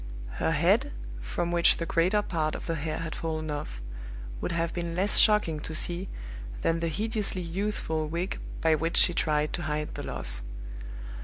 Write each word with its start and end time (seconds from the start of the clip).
Her 0.39 0.53
head, 0.53 0.93
from 1.19 1.51
which 1.51 1.77
the 1.77 1.85
greater 1.85 2.23
part 2.23 2.55
of 2.55 2.65
the 2.65 2.73
hair 2.73 2.97
had 2.97 3.13
fallen 3.13 3.51
off; 3.51 3.83
would 4.41 4.51
have 4.51 4.73
been 4.73 4.95
less 4.95 5.19
shocking 5.19 5.59
to 5.59 5.75
see 5.75 6.09
than 6.63 6.79
the 6.79 6.87
hideously 6.87 7.43
youthful 7.43 8.07
wig 8.07 8.39
by 8.61 8.73
which 8.73 8.97
she 8.97 9.13
tried 9.13 9.53
to 9.53 9.61
hide 9.61 9.93
the 9.93 10.01
loss. 10.01 10.41